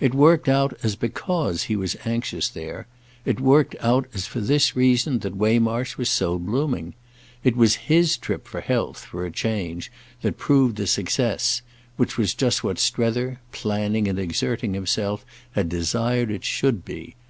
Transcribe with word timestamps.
It 0.00 0.14
worked 0.14 0.48
out 0.48 0.74
as 0.82 0.96
because 0.96 1.64
he 1.64 1.76
was 1.76 1.98
anxious 2.06 2.48
there—it 2.48 3.40
worked 3.40 3.76
out 3.80 4.06
as 4.14 4.26
for 4.26 4.40
this 4.40 4.74
reason 4.74 5.18
that 5.18 5.36
Waymarsh 5.36 5.98
was 5.98 6.08
so 6.08 6.38
blooming. 6.38 6.94
It 7.44 7.56
was 7.58 7.74
his 7.92 8.16
trip 8.16 8.48
for 8.48 8.62
health, 8.62 9.00
for 9.04 9.26
a 9.26 9.30
change, 9.30 9.92
that 10.22 10.38
proved 10.38 10.76
the 10.76 10.86
success—which 10.86 12.16
was 12.16 12.32
just 12.32 12.64
what 12.64 12.78
Strether, 12.78 13.38
planning 13.52 14.08
and 14.08 14.18
exerting 14.18 14.72
himself, 14.72 15.26
had 15.52 15.68
desired 15.68 16.30
it 16.30 16.42
should 16.42 16.82
be. 16.82 17.14